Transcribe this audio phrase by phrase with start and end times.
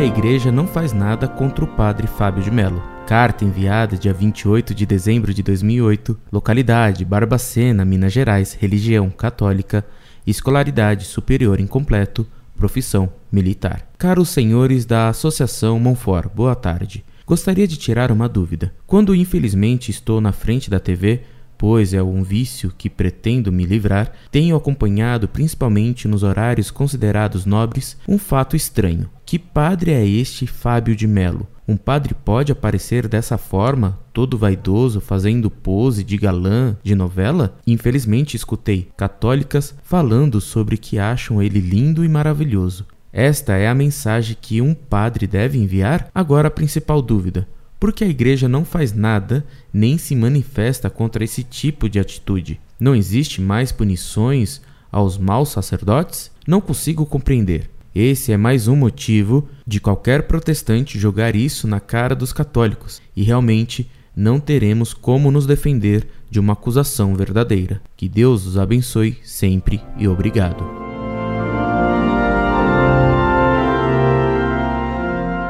[0.00, 2.82] a igreja não faz nada contra o padre Fábio de Mello.
[3.06, 9.84] Carta enviada dia 28 de dezembro de 2008, localidade Barbacena, Minas Gerais, religião católica,
[10.26, 12.26] escolaridade superior incompleto,
[12.56, 13.86] profissão militar.
[13.98, 17.04] Caros senhores da Associação Monfort, boa tarde.
[17.26, 18.74] Gostaria de tirar uma dúvida.
[18.86, 21.20] Quando infelizmente estou na frente da TV,
[21.62, 27.96] pois é um vício que pretendo me livrar, tenho acompanhado, principalmente nos horários considerados nobres,
[28.08, 29.08] um fato estranho.
[29.32, 31.48] Que padre é este Fábio de Melo?
[31.66, 37.56] Um padre pode aparecer dessa forma, todo vaidoso, fazendo pose de galã de novela?
[37.66, 42.84] Infelizmente escutei católicas falando sobre que acham ele lindo e maravilhoso.
[43.10, 46.10] Esta é a mensagem que um padre deve enviar?
[46.14, 47.48] Agora a principal dúvida:
[47.80, 52.60] porque a igreja não faz nada nem se manifesta contra esse tipo de atitude.
[52.78, 56.30] Não existe mais punições aos maus sacerdotes?
[56.46, 57.70] Não consigo compreender.
[57.94, 63.22] Esse é mais um motivo de qualquer protestante jogar isso na cara dos católicos, e
[63.22, 67.82] realmente não teremos como nos defender de uma acusação verdadeira.
[67.94, 70.64] Que Deus os abençoe sempre e obrigado.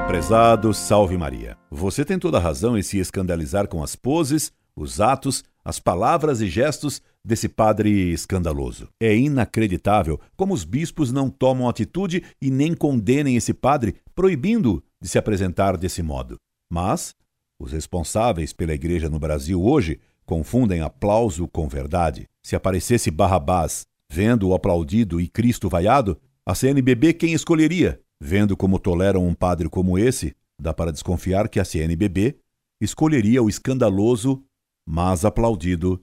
[0.09, 1.57] Prezado Salve Maria.
[1.71, 6.41] Você tem toda a razão em se escandalizar com as poses, os atos, as palavras
[6.41, 8.89] e gestos desse padre escandaloso.
[9.01, 15.09] É inacreditável como os bispos não tomam atitude e nem condenem esse padre, proibindo de
[15.09, 16.37] se apresentar desse modo.
[16.71, 17.15] Mas
[17.61, 22.29] os responsáveis pela igreja no Brasil hoje confundem aplauso com verdade.
[22.43, 28.01] Se aparecesse Barrabás vendo o aplaudido e Cristo vaiado, a CNBB quem escolheria?
[28.21, 32.37] Vendo como toleram um padre como esse, dá para desconfiar que a CNBB
[32.81, 34.45] escolheria o escandaloso,
[34.87, 36.03] mas aplaudido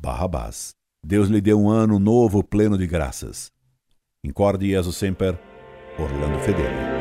[0.00, 0.70] Barrabás.
[1.04, 3.50] Deus lhe deu um ano novo pleno de graças.
[4.24, 5.38] Incorde Jesus Semper,
[5.98, 6.97] Orlando Fedeli.